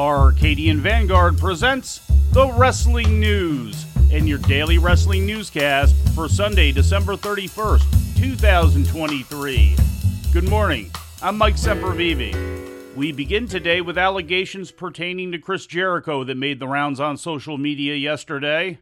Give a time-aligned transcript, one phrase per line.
[0.00, 2.00] Arcadian Vanguard presents
[2.32, 9.76] the Wrestling News and your daily wrestling newscast for Sunday, December 31st, 2023.
[10.32, 10.90] Good morning.
[11.20, 12.96] I'm Mike Sempervive.
[12.96, 17.58] We begin today with allegations pertaining to Chris Jericho that made the rounds on social
[17.58, 18.78] media yesterday.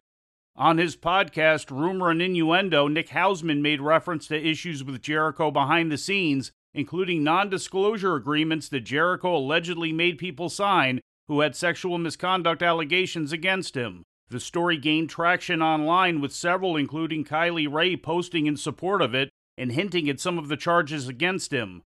[0.55, 5.91] On his podcast, Rumor and Innuendo, Nick Hausman made reference to issues with Jericho behind
[5.91, 11.97] the scenes including non disclosure agreements that Jericho allegedly made people sign who had sexual
[11.97, 14.03] misconduct allegations against him.
[14.29, 19.29] The story gained traction online with several, including Kylie Rae, posting in support of it
[19.57, 21.83] and hinting at some of the charges against him.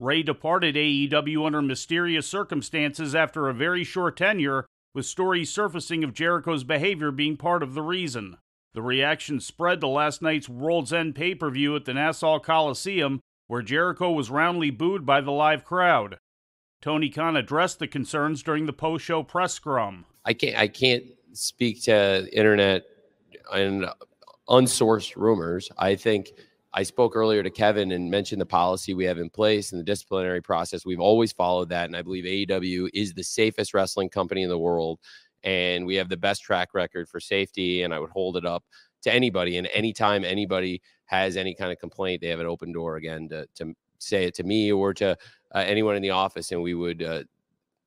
[0.00, 6.12] Rae departed AEW under mysterious circumstances after a very short tenure, with stories surfacing of
[6.12, 8.38] Jericho's behavior being part of the reason.
[8.74, 13.20] The reaction spread to last night's World's End pay per view at the Nassau Coliseum,
[13.46, 16.18] where Jericho was roundly booed by the live crowd.
[16.84, 20.04] Tony Khan addressed the concerns during the post-show press scrum.
[20.26, 22.82] I can't I can't speak to internet
[23.50, 23.86] and
[24.50, 25.70] unsourced rumors.
[25.78, 26.32] I think
[26.74, 29.84] I spoke earlier to Kevin and mentioned the policy we have in place and the
[29.84, 30.84] disciplinary process.
[30.84, 34.58] We've always followed that, and I believe AEW is the safest wrestling company in the
[34.58, 35.00] world,
[35.42, 37.84] and we have the best track record for safety.
[37.84, 38.62] And I would hold it up
[39.04, 42.96] to anybody, and anytime anybody has any kind of complaint, they have an open door
[42.96, 45.16] again to to say it to me or to
[45.54, 47.22] uh, anyone in the office, and we would uh,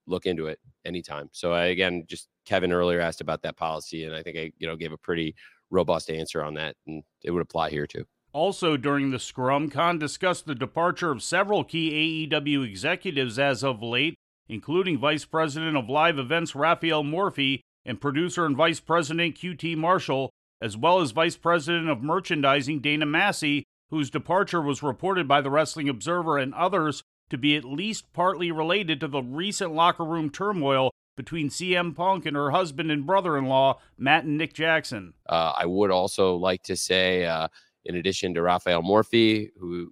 [0.08, 1.30] look into it anytime.
[1.34, 4.68] So I, again, just Kevin earlier asked about that policy, and I think I you
[4.68, 5.36] know gave a pretty
[5.70, 8.06] robust answer on that, and it would apply here too.
[8.34, 13.82] Also, during the scrum, Khan discussed the departure of several key AEW executives as of
[13.82, 14.16] late,
[14.48, 20.30] including Vice President of Live Events Rafael Morffi and producer and Vice President QT Marshall,
[20.62, 25.50] as well as Vice President of Merchandising Dana Massey, whose departure was reported by the
[25.50, 30.30] Wrestling Observer and others to be at least partly related to the recent locker room
[30.30, 35.14] turmoil between CM Punk and her husband and brother in law, Matt and Nick Jackson.
[35.28, 37.48] Uh, I would also like to say, uh,
[37.86, 39.92] in addition to Rafael Morffi, who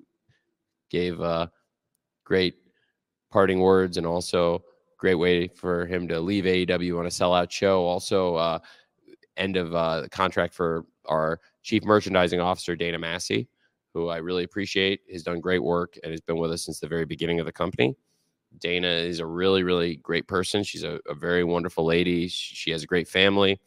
[0.90, 1.48] gave uh,
[2.24, 2.56] great
[3.32, 4.64] parting words and also
[4.98, 7.84] great way for him to leave AEW on a sellout show.
[7.84, 8.60] Also, uh,
[9.36, 13.48] end of uh, the contract for our chief merchandising officer, Dana Massey,
[13.96, 16.88] who I really appreciate, has done great work and has been with us since the
[16.88, 17.96] very beginning of the company.
[18.60, 20.64] Dana is a really, really great person.
[20.64, 22.28] She's a, a very wonderful lady.
[22.28, 23.58] She, has a great family.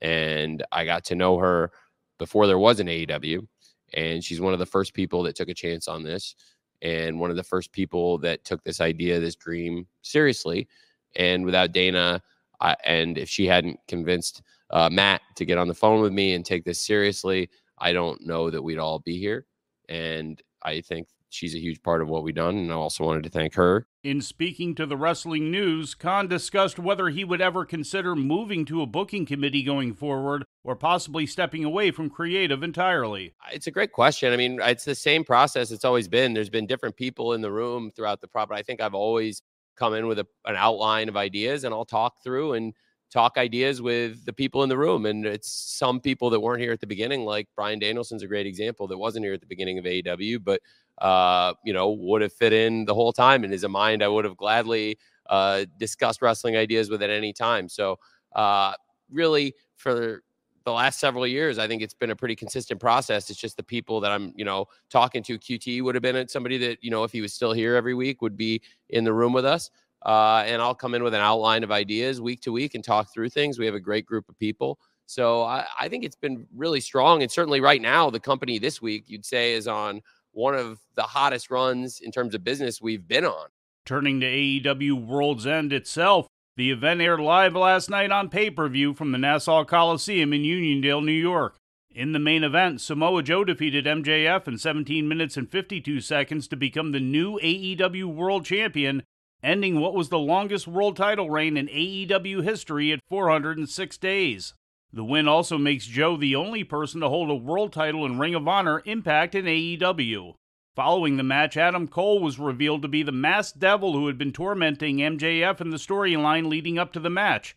[0.00, 1.70] And I got to know her
[2.18, 3.46] before there was an AEW.
[3.92, 6.34] And she's one of the first people that took a chance on this
[6.80, 10.66] and one of the first people that took this idea, this dream seriously.
[11.14, 12.22] And without Dana,
[12.58, 14.40] I, and if she hadn't convinced
[14.70, 18.26] uh, Matt to get on the phone with me and take this seriously, I don't
[18.26, 19.44] know that we'd all be here.
[19.88, 22.56] And I think she's a huge part of what we've done.
[22.56, 23.86] And I also wanted to thank her.
[24.02, 28.82] In speaking to the Wrestling News, Khan discussed whether he would ever consider moving to
[28.82, 33.34] a booking committee going forward or possibly stepping away from creative entirely.
[33.52, 34.32] It's a great question.
[34.32, 36.34] I mean, it's the same process it's always been.
[36.34, 38.50] There's been different people in the room throughout the prop.
[38.52, 39.42] I think I've always
[39.76, 42.74] come in with a, an outline of ideas and I'll talk through and
[43.10, 45.06] talk ideas with the people in the room.
[45.06, 48.46] And it's some people that weren't here at the beginning, like Bryan Danielson's a great
[48.46, 50.60] example that wasn't here at the beginning of AEW, but
[50.98, 54.02] uh, you know, would have fit in the whole time and in his mind.
[54.02, 54.98] I would have gladly
[55.28, 57.68] uh, discussed wrestling ideas with at any time.
[57.68, 57.98] So
[58.34, 58.74] uh,
[59.10, 60.22] really for
[60.64, 63.28] the last several years, I think it's been a pretty consistent process.
[63.28, 65.38] It's just the people that I'm, you know, talking to.
[65.38, 68.22] QT would have been somebody that, you know, if he was still here every week,
[68.22, 69.70] would be in the room with us.
[70.04, 73.12] Uh, and I'll come in with an outline of ideas week to week and talk
[73.12, 73.58] through things.
[73.58, 74.78] We have a great group of people.
[75.06, 77.22] So I, I think it's been really strong.
[77.22, 81.02] And certainly right now, the company this week, you'd say, is on one of the
[81.02, 83.46] hottest runs in terms of business we've been on.
[83.86, 86.26] Turning to AEW World's End itself,
[86.56, 90.42] the event aired live last night on pay per view from the Nassau Coliseum in
[90.42, 91.56] Uniondale, New York.
[91.90, 96.56] In the main event, Samoa Joe defeated MJF in 17 minutes and 52 seconds to
[96.56, 99.04] become the new AEW World Champion
[99.44, 104.54] ending what was the longest world title reign in AEW history at 406 days.
[104.92, 108.34] The win also makes Joe the only person to hold a world title in Ring
[108.34, 110.34] of Honor, Impact, and AEW.
[110.74, 114.32] Following the match, Adam Cole was revealed to be the masked devil who had been
[114.32, 117.56] tormenting MJF in the storyline leading up to the match,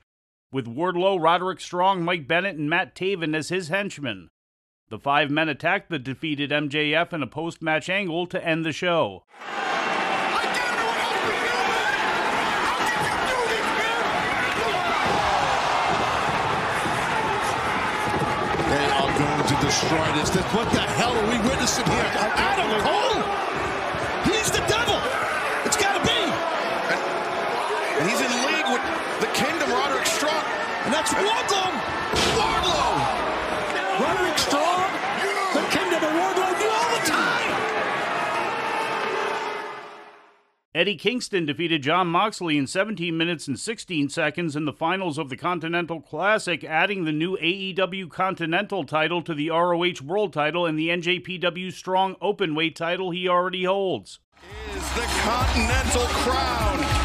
[0.51, 4.29] with Wardlow, Roderick Strong, Mike Bennett, and Matt Taven as his henchmen.
[4.89, 8.71] The five men attacked the defeated MJF in a post match angle to end the
[8.71, 9.25] show.
[19.67, 20.31] Destroy this.
[20.55, 22.09] What the hell are we witnessing here?
[22.39, 23.19] Adam Cole?
[24.23, 24.95] He's the devil.
[25.67, 26.21] It's got to be.
[26.87, 26.99] And,
[27.99, 28.83] and he's in league with
[29.19, 30.39] the Kingdom, Roderick Strong.
[30.87, 31.71] And that's Wardlow.
[32.39, 32.95] Wardlow.
[33.99, 34.87] Roderick Strong,
[35.51, 37.51] the Kingdom and Wardlow do all the time.
[40.77, 45.29] Eddie Kingston defeated John Moxley in 17 minutes and 16 seconds in the finals of
[45.29, 50.77] the Continental Classic, adding the new AEW Continental title to the ROH World title and
[50.77, 54.19] the NJPW Strong Openweight title he already holds.
[54.69, 56.96] Is the Continental Crown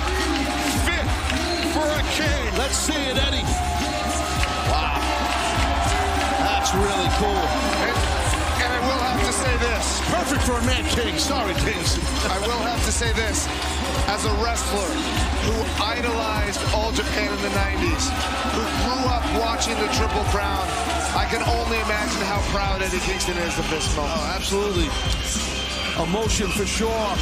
[10.32, 11.18] Perfect for a Mad King.
[11.18, 11.98] Sorry, Kings.
[12.24, 13.46] I will have to say this.
[14.08, 14.88] As a wrestler
[15.44, 18.08] who idolized All Japan in the 90s,
[18.56, 20.66] who grew up watching the Triple Crown,
[21.14, 24.14] I can only imagine how proud Eddie Kingston is of this moment.
[24.16, 24.88] Oh, absolutely.
[26.02, 27.16] Emotion for sure.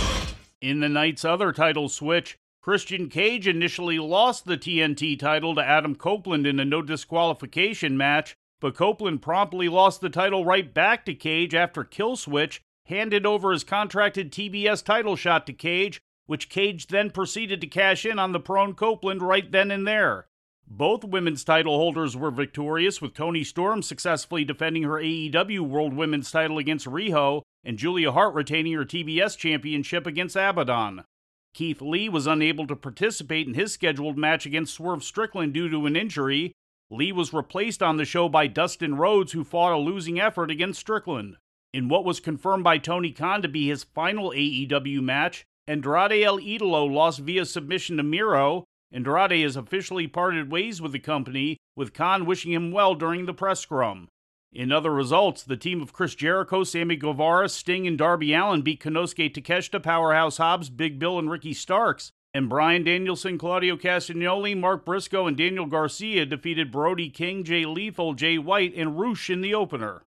[0.60, 5.96] In the night's other title switch, Christian Cage initially lost the TNT title to Adam
[5.96, 11.14] Copeland in a no disqualification match, but Copeland promptly lost the title right back to
[11.14, 12.60] Cage after Killswitch
[12.90, 18.04] handed over his contracted TBS title shot to Cage, which Cage then proceeded to cash
[18.04, 20.26] in on the prone Copeland right then and there.
[20.72, 26.30] Both women's title holders were victorious, with Toni Storm successfully defending her AEW World Women's
[26.30, 31.02] title against Riho and Julia Hart retaining her TBS championship against Abaddon.
[31.54, 35.86] Keith Lee was unable to participate in his scheduled match against Swerve Strickland due to
[35.86, 36.52] an injury.
[36.88, 40.78] Lee was replaced on the show by Dustin Rhodes, who fought a losing effort against
[40.78, 41.36] Strickland.
[41.72, 46.38] In what was confirmed by Tony Khan to be his final AEW match, Andrade El
[46.38, 48.64] Idolo lost via submission to Miro.
[48.90, 53.32] Andrade has officially parted ways with the company, with Khan wishing him well during the
[53.32, 54.08] press scrum.
[54.52, 58.82] In other results, the team of Chris Jericho, Sammy Guevara, Sting, and Darby Allin beat
[58.82, 62.10] Konosuke Takeshita, Powerhouse Hobbs, Big Bill, and Ricky Starks.
[62.34, 68.14] And Bryan Danielson, Claudio Castagnoli, Mark Briscoe, and Daniel Garcia defeated Brody King, Jay Lethal,
[68.14, 70.02] Jay White, and Rush in the opener.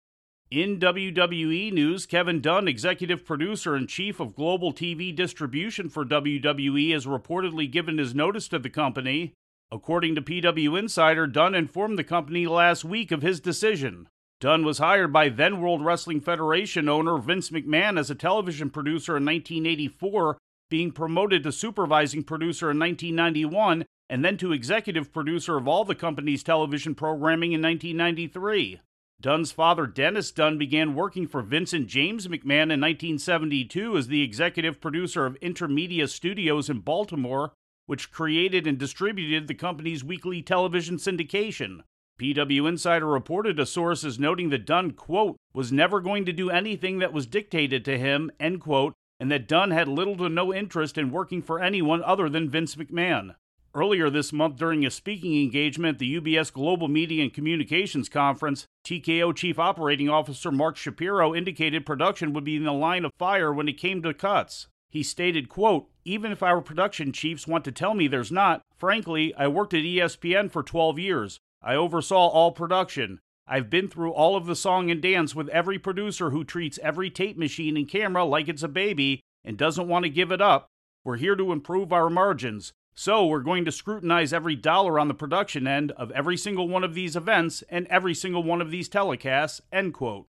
[0.53, 6.93] In WWE news, Kevin Dunn, executive producer and chief of global TV distribution for WWE,
[6.93, 9.33] has reportedly given his notice to the company.
[9.71, 14.07] According to PW Insider, Dunn informed the company last week of his decision.
[14.39, 19.17] Dunn was hired by then World Wrestling Federation owner Vince McMahon as a television producer
[19.17, 20.37] in 1984,
[20.69, 25.95] being promoted to supervising producer in 1991, and then to executive producer of all the
[25.95, 28.81] company's television programming in 1993.
[29.23, 34.81] Dunn's father, Dennis Dunn, began working for Vincent James McMahon in 1972 as the executive
[34.81, 37.53] producer of Intermedia Studios in Baltimore,
[37.85, 41.83] which created and distributed the company's weekly television syndication.
[42.19, 46.49] PW Insider reported a source as noting that Dunn, quote, was never going to do
[46.49, 48.91] anything that was dictated to him, end quote,
[49.21, 52.75] and that Dunn had little to no interest in working for anyone other than Vince
[52.75, 53.35] McMahon.
[53.75, 58.67] Earlier this month, during a speaking engagement at the UBS Global Media and Communications Conference,
[58.85, 63.51] TKO Chief Operating Officer Mark Shapiro indicated production would be in the line of fire
[63.51, 64.67] when it came to cuts.
[64.91, 69.33] He stated, quote, Even if our production chiefs want to tell me there's not, frankly,
[69.33, 71.39] I worked at ESPN for 12 years.
[71.59, 73.21] I oversaw all production.
[73.47, 77.09] I've been through all of the song and dance with every producer who treats every
[77.09, 80.67] tape machine and camera like it's a baby and doesn't want to give it up.
[81.03, 82.71] We're here to improve our margins.
[82.95, 86.83] So we're going to scrutinize every dollar on the production end of every single one
[86.83, 90.27] of these events and every single one of these telecasts, end quote.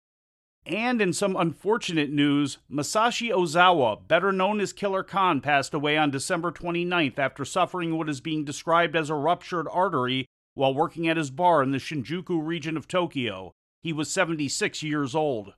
[0.64, 6.12] And in some unfortunate news, Masashi Ozawa, better known as Killer Khan, passed away on
[6.12, 11.16] December 29th after suffering what is being described as a ruptured artery while working at
[11.16, 13.52] his bar in the Shinjuku region of Tokyo.
[13.82, 15.54] He was 76 years old.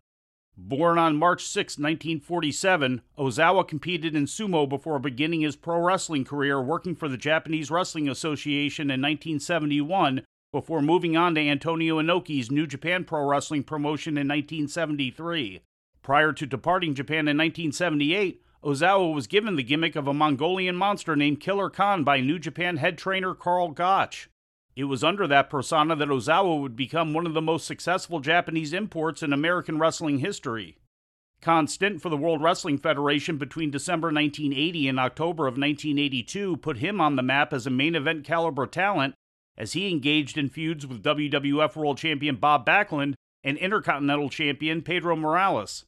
[0.57, 6.63] Born on March 6, 1947, Ozawa competed in sumo before beginning his pro wrestling career
[6.63, 12.69] working for the Japanese Wrestling Association in 1971 before moving on to Antonio Inoki's New
[12.69, 15.61] Japan Pro Wrestling promotion in 1973.
[16.03, 21.17] Prior to departing Japan in 1978, Ozawa was given the gimmick of a Mongolian monster
[21.17, 24.31] named Killer Khan by New Japan head trainer Karl Gotch.
[24.77, 28.73] It was under that persona that Ozawa would become one of the most successful Japanese
[28.73, 30.79] imports in American wrestling history.
[31.41, 36.79] Khan's stint for the World Wrestling Federation between December 1980 and October of 1982 put
[36.79, 39.15] him on the map as a main event caliber talent
[39.57, 43.15] as he engaged in feuds with WWF World Champion Bob Backlund
[43.45, 45.85] and Intercontinental Champion Pedro Morales.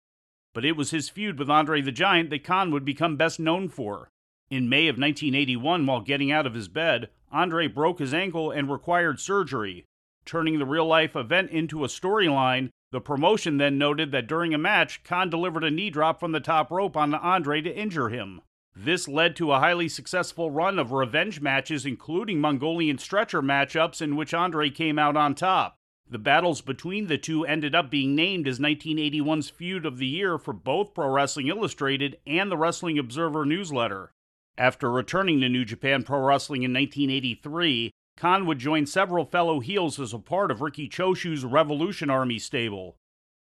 [0.55, 3.69] But it was his feud with Andre the Giant that Khan would become best known
[3.69, 4.11] for.
[4.49, 8.71] In May of 1981, while getting out of his bed, Andre broke his ankle and
[8.71, 9.85] required surgery.
[10.25, 14.59] Turning the real life event into a storyline, the promotion then noted that during a
[14.59, 18.41] match, Khan delivered a knee drop from the top rope onto Andre to injure him.
[18.75, 24.17] This led to a highly successful run of revenge matches, including Mongolian stretcher matchups, in
[24.17, 25.77] which Andre came out on top.
[26.09, 30.39] The battles between the two ended up being named as 1981's Feud of the Year
[30.39, 34.13] for both Pro Wrestling Illustrated and the Wrestling Observer newsletter.
[34.59, 40.01] After returning to New Japan Pro Wrestling in 1983, Khan would join several fellow heels
[40.01, 42.97] as a part of Riki Choshu's Revolution Army stable.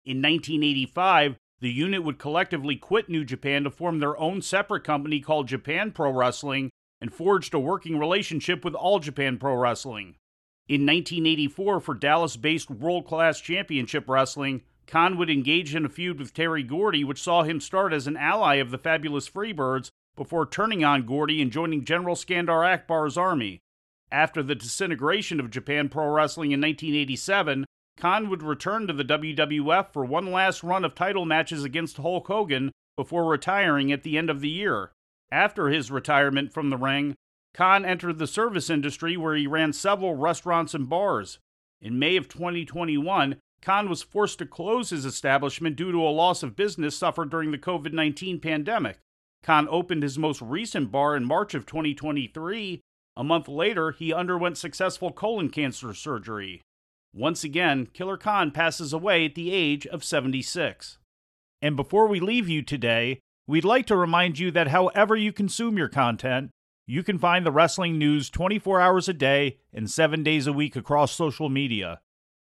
[0.04, 5.20] In 1985, the unit would collectively quit New Japan to form their own separate company
[5.20, 10.16] called Japan Pro Wrestling and forged a working relationship with All Japan Pro Wrestling.
[10.66, 16.18] In 1984, for Dallas based World Class Championship Wrestling, Khan would engage in a feud
[16.18, 20.46] with Terry Gordy, which saw him start as an ally of the Fabulous Freebirds before
[20.46, 23.60] turning on Gordy and joining General Skandar Akbar's army.
[24.12, 27.64] After the disintegration of Japan Pro Wrestling in 1987,
[27.96, 32.26] Khan would return to the WWF for one last run of title matches against Hulk
[32.26, 34.92] Hogan before retiring at the end of the year.
[35.30, 37.14] After his retirement from the ring,
[37.54, 41.38] Khan entered the service industry where he ran several restaurants and bars.
[41.80, 46.42] In May of 2021, Khan was forced to close his establishment due to a loss
[46.42, 48.98] of business suffered during the COVID 19 pandemic.
[49.44, 52.80] Khan opened his most recent bar in March of 2023.
[53.16, 56.62] A month later, he underwent successful colon cancer surgery.
[57.14, 60.98] Once again, Killer Khan passes away at the age of 76.
[61.62, 65.78] And before we leave you today, we'd like to remind you that however you consume
[65.78, 66.50] your content,
[66.86, 70.74] you can find the wrestling news 24 hours a day and 7 days a week
[70.74, 72.00] across social media.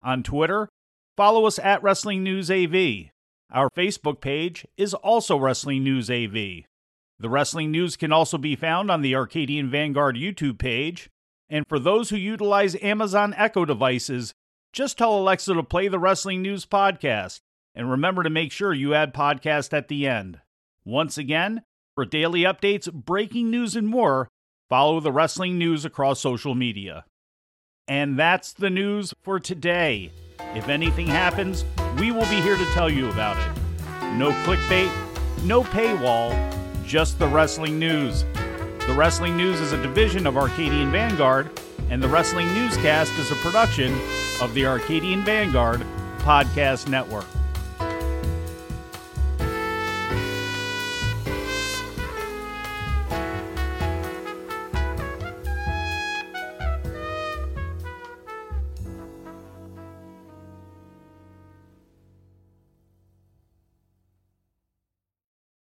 [0.03, 0.69] On Twitter,
[1.17, 3.11] follow us at Wrestling News AV.
[3.53, 6.65] Our Facebook page is also Wrestling News AV.
[7.21, 11.11] The wrestling news can also be found on the Arcadian Vanguard YouTube page.
[11.51, 14.33] And for those who utilize Amazon Echo devices,
[14.73, 17.41] just tell Alexa to play the Wrestling News Podcast,
[17.75, 20.41] and remember to make sure you add podcast at the end.
[20.83, 21.63] Once again,
[21.95, 24.29] for daily updates, breaking news, and more,
[24.71, 27.05] follow the wrestling news across social media.
[27.87, 30.11] And that's the news for today.
[30.55, 31.67] If anything happens,
[31.99, 33.61] we will be here to tell you about it.
[34.15, 34.91] No clickbait,
[35.45, 36.33] no paywall,
[36.91, 38.25] just the wrestling news.
[38.89, 41.49] The Wrestling News is a division of Arcadian Vanguard,
[41.89, 43.97] and the Wrestling Newscast is a production
[44.41, 45.87] of the Arcadian Vanguard
[46.19, 47.27] Podcast Network.